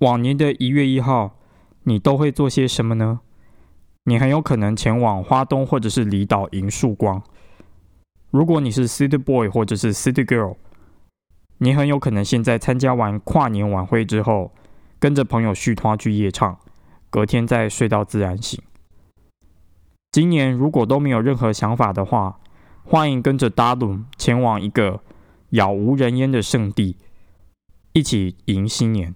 [0.00, 1.36] 往年的一月一号，
[1.82, 3.20] 你都会做些什么呢？
[4.04, 7.22] 你很有可能前往花东或者是离岛迎曙光。
[8.30, 10.56] 如果你是 City Boy 或者是 City Girl，
[11.58, 14.52] 你很有可能现在参加完跨年晚会之后，
[14.98, 16.58] 跟着朋友续团去夜唱，
[17.10, 18.58] 隔天再睡到自然醒。
[20.10, 22.40] 今年如果都没有任何想法的话，
[22.84, 25.02] 欢迎跟着 Dalum 前往一个
[25.50, 26.96] 杳无人烟的圣地，
[27.92, 29.14] 一起迎新年。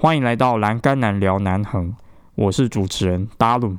[0.00, 1.92] 欢迎来到栏杆男聊南横，
[2.36, 3.78] 我是主持人 Dalum。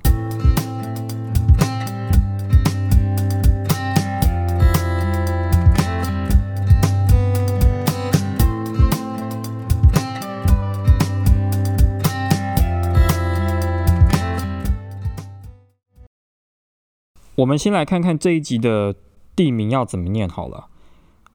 [17.35, 18.93] 我们先来看看这一集的
[19.37, 20.67] 地名要怎么念好了。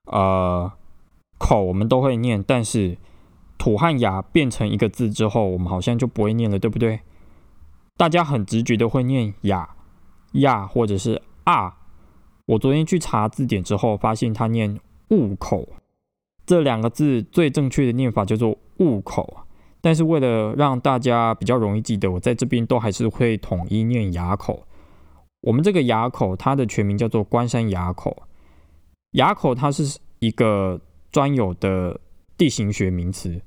[0.04, 0.70] 呃，
[1.38, 2.98] 口我们都会念，但是
[3.64, 7.00] 土和雅变成一个字之后，我们好像就不会念了，对不对？
[7.96, 9.66] 大家很直觉的会念雅、
[10.32, 11.74] 亚或者是啊。
[12.45, 15.66] 我昨天去查字典之后，发现它念雾口
[16.45, 19.38] 这两个字最正确的念法叫做雾口。
[19.80, 24.66] 但是为了让大家比较容易记得，我在这边都还是会统一念雅口。
[25.40, 28.24] 我们这个雅口，它的全名叫做关山雅口。
[29.12, 30.79] 雅口它是一个
[31.10, 31.98] 专有的
[32.37, 33.40] 地形学名词，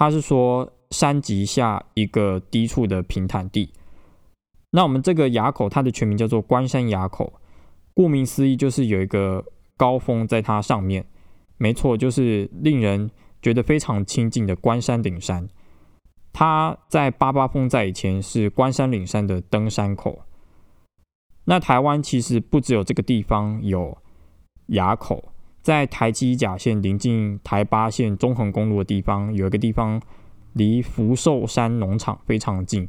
[0.00, 3.70] 它是说山脊下一个低处的平坦地。
[4.70, 7.34] 那我们这个垭口，它的全名叫做关山垭口，
[7.92, 9.44] 顾名思义就是有一个
[9.76, 11.04] 高峰在它上面。
[11.58, 13.10] 没错，就是令人
[13.42, 15.46] 觉得非常亲近的关山顶山。
[16.32, 20.22] 它在八八风在以前是关山岭山的登山口。
[21.44, 23.98] 那台湾其实不只有这个地方有
[24.68, 25.30] 垭口，
[25.62, 30.00] 在台七甲线临近台八线中横公路的地方，有一个地方
[30.54, 32.88] 离福寿山农场非常近，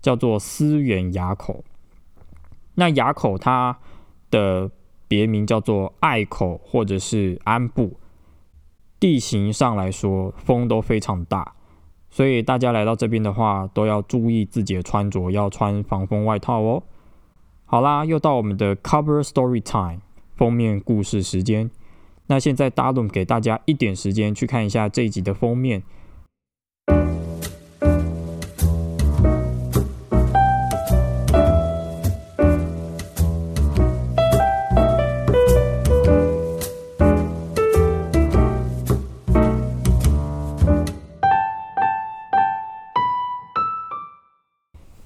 [0.00, 1.62] 叫做思源垭口。
[2.76, 3.78] 那垭口它
[4.30, 4.70] 的
[5.06, 7.98] 别名叫做隘口或者是安部，
[8.98, 11.54] 地形上来说风都非常大，
[12.08, 16.82] 所以大家来到这边的话，都要注意自己的穿着，要穿防风外套哦。
[17.66, 20.00] 好啦，又到我们的 Cover Story Time
[20.34, 21.70] 封面故事时间。
[22.30, 25.82] 那现在 Dalum 给大家一点时间去看一下这一集的封面。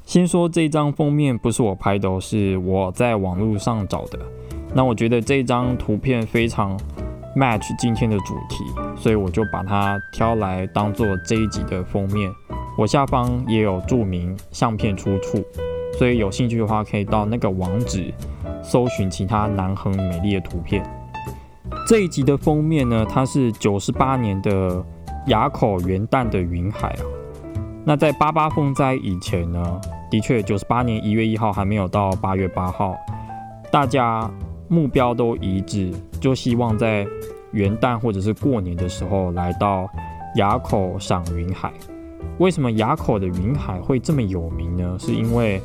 [0.04, 4.18] 先说这张封面不是我拍的，哦是我在网络上找的。
[4.74, 6.78] 那我觉得这张图片非常
[7.36, 8.64] match 今天的主题，
[8.96, 12.30] 所以我就把它挑来当做这一集的封面。
[12.76, 15.44] 我下方也有注明相片出处，
[15.98, 18.12] 所以有兴趣的话可以到那个网址
[18.62, 20.82] 搜寻其他南横美丽的图片。
[21.86, 24.82] 这一集的封面呢，它是九十八年的
[25.26, 27.04] 垭口元旦的云海啊。
[27.84, 29.80] 那在八八风灾以前呢？
[30.10, 32.94] 的确，九十八年一月一号还没有到八月八号，
[33.70, 34.30] 大家
[34.72, 37.06] 目标都一致，就希望在
[37.50, 39.86] 元旦或者是过年的时候来到
[40.34, 41.70] 垭口赏云海。
[42.38, 44.96] 为什么垭口的云海会这么有名呢？
[44.98, 45.60] 是因为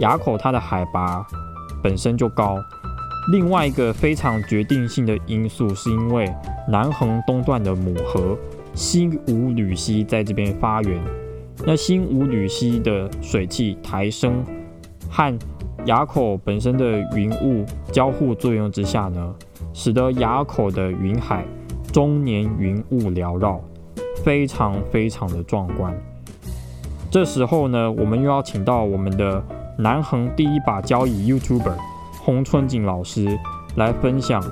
[0.00, 1.22] 垭口它的海拔
[1.82, 2.56] 本身就高，
[3.30, 6.34] 另外一个非常决定性的因素是因为
[6.66, 8.34] 南横东段的母河
[8.72, 10.98] 新五吕溪在这边发源。
[11.66, 14.42] 那新五吕溪的水汽抬升
[15.10, 15.38] 和
[15.88, 19.34] 垭口本身的云雾交互作用之下呢，
[19.72, 21.42] 使得垭口的云海
[21.90, 23.58] 终年云雾缭绕，
[24.22, 25.98] 非常非常的壮观。
[27.10, 29.42] 这时候呢，我们又要请到我们的
[29.78, 31.78] 南横第一把交椅 YouTuber
[32.20, 33.26] 洪春景老师
[33.76, 34.44] 来分享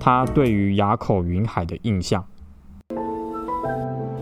[0.00, 2.24] 他对于垭口云海的印象。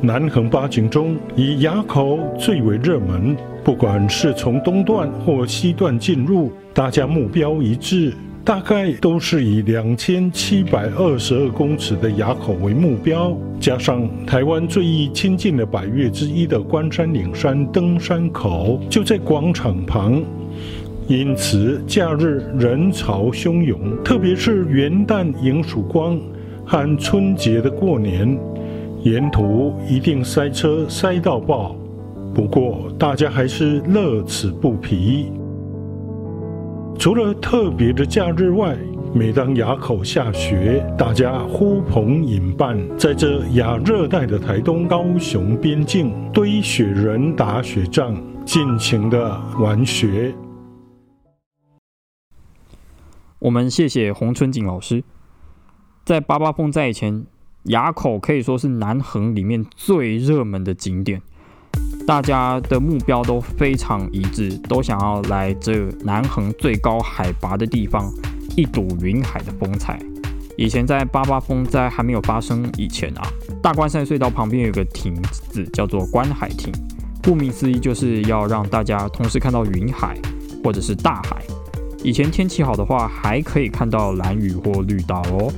[0.03, 3.35] 南横八景中，以垭口最为热门。
[3.65, 8.13] 不管是从东段或西段进入，大家目标一致，
[8.45, 13.37] 大概都是以两千七百二十二公尺的垭口为目标。
[13.61, 20.21] 加上台湾最易亲近的百岳之一的关山岭山登山口就在广场旁，
[21.07, 26.19] 因此假日人潮汹涌，特别是元旦迎曙光
[26.65, 28.37] 和春节的过年。
[29.05, 31.77] 沿途一定塞车塞到爆，
[32.35, 35.31] 不过大家还是乐此不疲。
[36.99, 38.77] 除了特别的假日外，
[39.15, 50.35] 每当垭口下雪，大家呼朋引伴，在这亚热带的台东高雄边境堆雪人、打雪仗，尽情的玩雪。
[53.41, 55.03] 我们谢谢洪春景老师。
[56.05, 57.27] 在八八风在以前，
[57.65, 61.21] 垭口可以说是南横里面最热门的景点，
[62.07, 68.13] 大家的目标都非常一致，都想要来这南横最高海拔的地方
[68.57, 69.99] 一睹云海的风采。
[70.57, 73.23] 以前在八八风灾还没有发生以前啊，
[73.63, 75.15] 大关山隧道旁边有个亭
[75.51, 76.73] 子叫做观海亭，
[77.23, 80.19] 顾名思义就是要让大家同时看到云海
[80.63, 81.43] 或者是大海。
[82.05, 85.51] 以前天气好的话，还可以看到蓝雨或绿岛哦。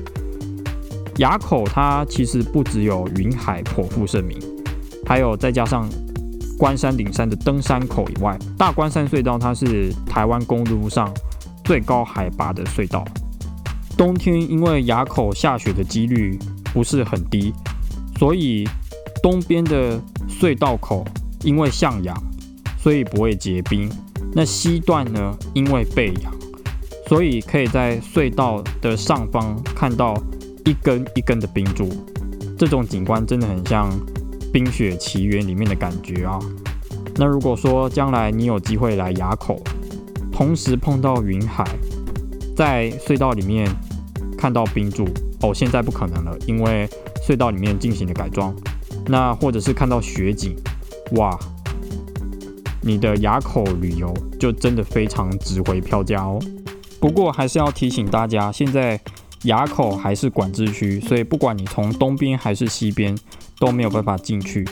[1.16, 4.38] 垭口它其实不只有云海颇负盛名，
[5.06, 5.88] 还有再加上
[6.58, 11.12] 关山顶山的登山口以外，大关山隧道它是台湾公路上
[11.64, 13.04] 最高海拔的隧道。
[13.96, 16.38] 冬天因为垭口下雪的几率
[16.72, 17.52] 不是很低，
[18.18, 18.68] 所以
[19.22, 21.04] 东边的隧道口
[21.42, 22.16] 因为向阳，
[22.78, 23.90] 所以不会结冰。
[24.32, 26.32] 那西段呢，因为背阳，
[27.08, 30.14] 所以可以在隧道的上方看到。
[30.66, 31.90] 一根一根的冰柱，
[32.58, 33.90] 这种景观真的很像
[34.54, 36.38] 《冰雪奇缘》里面的感觉啊！
[37.16, 39.60] 那如果说将来你有机会来垭口，
[40.30, 41.64] 同时碰到云海，
[42.56, 43.68] 在隧道里面
[44.38, 45.08] 看到冰柱，
[45.40, 46.88] 哦，现在不可能了，因为
[47.26, 48.54] 隧道里面进行了改装。
[49.08, 50.54] 那或者是看到雪景，
[51.16, 51.36] 哇，
[52.80, 56.38] 你的垭口旅游就真的非常值回票价哦。
[57.00, 59.00] 不过还是要提醒大家，现在。
[59.44, 63.16] 垭口还是管制区，所以不管你从东边还是西边
[63.58, 64.66] 都没有办法进去。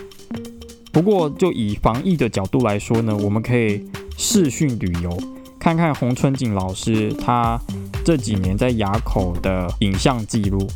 [0.91, 3.85] 不过，就以防疫的角度来说呢，我们可以
[4.17, 5.17] 视讯旅游，
[5.59, 7.61] 看看洪春景老师他
[8.05, 10.67] 这几年在垭口的影像记录。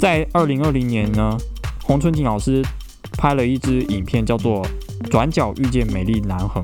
[0.00, 1.36] 在二零二零年呢，
[1.82, 2.62] 洪春景老师
[3.16, 4.64] 拍了一支影片，叫做
[5.10, 6.62] 《转角遇见美丽南横》，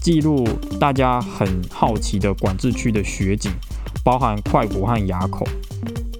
[0.00, 0.46] 记录
[0.78, 3.50] 大家很好奇的管制区的雪景，
[4.02, 5.46] 包含快谷和垭口。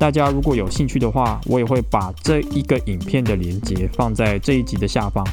[0.05, 5.25] 大家如果有兴趣的话，我也会把这一个影片的连接放在这一集的下方。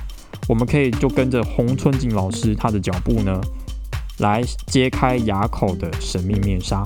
[0.47, 3.41] 我们可以就跟着洪春景老师他的脚步呢，
[4.19, 6.85] 来揭开牙口的神秘面纱。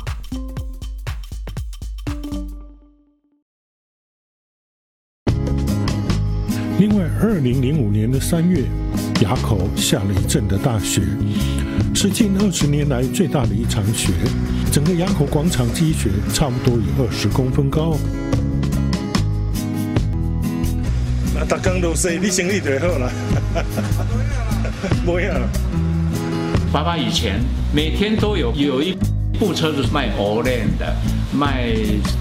[6.77, 8.61] 另外，二零零五年的三月，
[9.21, 11.01] 垭口下了一阵的大雪。
[11.93, 14.11] 是近二十年来最大的一场雪，
[14.73, 17.97] 整个垭口广场积雪差不多有二十公分高。
[21.33, 23.09] 那大刚都说你生意最好了，
[25.05, 25.33] 不一样。
[26.73, 27.39] 爸爸以前
[27.73, 28.97] 每天都有有一
[29.35, 30.95] 部车子是卖鹅链的，
[31.31, 31.67] 卖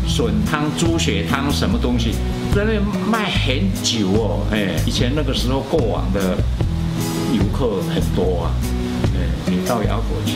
[0.07, 2.13] 笋汤、猪血汤什么东西，
[2.55, 2.79] 在那
[3.11, 4.47] 卖很久哦。
[4.51, 6.37] 哎，以前那个时候过往的
[7.33, 8.55] 游客很多啊。
[9.15, 10.33] 哎你到垭口去，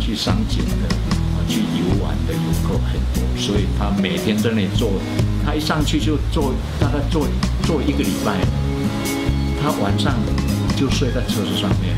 [0.00, 0.88] 去赏景的，
[1.48, 4.92] 去游玩的游客很多，所以他每天在那里坐，
[5.44, 7.26] 他一上去就坐，大概坐
[7.64, 8.38] 坐一个礼拜，
[9.60, 10.14] 他晚上
[10.76, 11.94] 就睡在车子上面，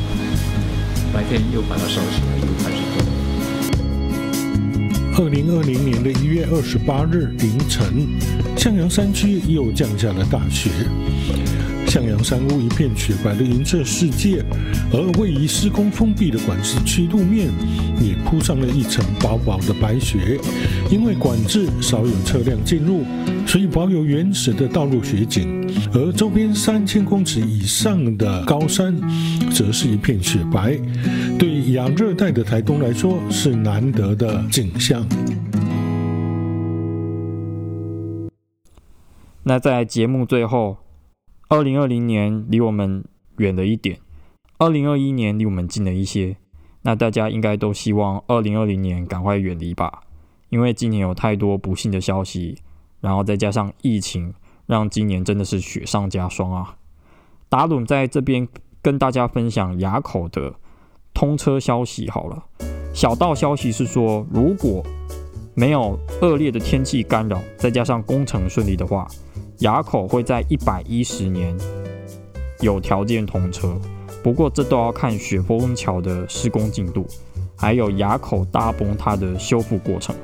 [1.13, 2.41] 白天又把它收起来，
[5.17, 8.05] 二零二零年的一月二十八日凌晨，
[8.57, 10.71] 向阳山区又降下了大雪。
[11.87, 14.45] 向阳山屋一片雪白的银色世界，
[14.93, 17.49] 而位于施工封闭的管制区路面
[18.01, 20.41] 也铺上了一层薄薄的白雪。
[20.91, 23.05] 因为管制少有车辆进入，
[23.47, 25.63] 所以保有原始的道路雪景。
[25.93, 28.93] 而周边三千公尺以上的高山，
[29.53, 30.77] 则是一片雪白。
[31.38, 35.06] 对亚热带的台东来说，是难得的景象。
[39.43, 40.79] 那在节目最后。
[41.48, 43.05] 二零二零年离我们
[43.36, 43.98] 远了一点，
[44.58, 46.36] 二零二一年离我们近了一些。
[46.82, 50.00] 那大家应该都希望二零二零年赶快远离吧，
[50.48, 52.58] 因为今年有太多不幸的消息，
[53.00, 54.34] 然后再加上疫情，
[54.67, 56.76] 让今年真的是雪上加霜啊！
[57.48, 58.48] 达伦在这边
[58.82, 60.55] 跟大家分享垭口的
[61.15, 62.44] 通车消息好了。
[62.93, 64.85] 小道消息是说，如果
[65.55, 69.09] 没有恶劣的天气干扰，再加上工程顺利的话。
[69.61, 71.56] 垭口会在一百一十年
[72.61, 73.73] 有条件通车，
[74.21, 77.06] 不过这都要看雪峰桥的施工进度，
[77.56, 80.15] 还有垭口大崩塌的修复过程。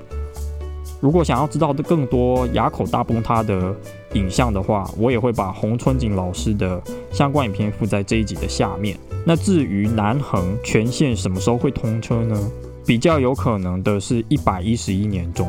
[1.00, 3.75] 如果想要知道的更多垭口大崩塌的
[4.14, 8.98] 影像的话，我也会把洪春景老师的相关影片附在这一集的下面。
[9.24, 12.50] 那至于南横全线什么时候会通车呢？
[12.86, 15.48] 比较有可能的是一百一十一年中，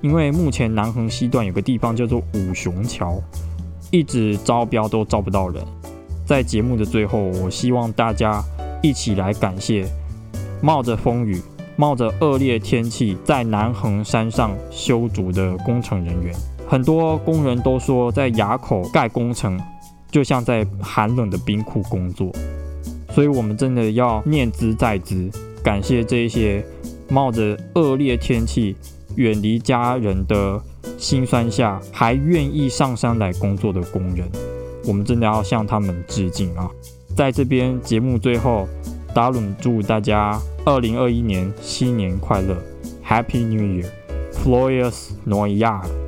[0.00, 3.20] 因为目前南横西段有个地方叫做五雄桥，
[3.90, 5.62] 一直招标都招不到人。
[6.24, 8.42] 在节目的最后，我希望大家
[8.82, 9.86] 一起来感谢
[10.62, 11.42] 冒着风雨、
[11.78, 16.34] 冒着恶劣天气在南横山上修筑的工程人员。
[16.68, 19.58] 很多工人都说，在垭口盖工程
[20.10, 22.30] 就像在寒冷的冰库工作，
[23.14, 25.30] 所以我们真的要念兹在兹，
[25.62, 26.62] 感谢这些。
[27.10, 28.76] 冒着恶劣天气、
[29.16, 30.60] 远离家人的
[30.98, 34.28] 辛酸下，还愿意上山来工作的工人，
[34.84, 36.68] 我们真的要向他们致敬啊！
[37.16, 38.68] 在这边节目最后，
[39.14, 42.54] 达伦祝大家二零二一年新年快乐
[43.02, 46.07] ，Happy New Year，Floyus Noyar。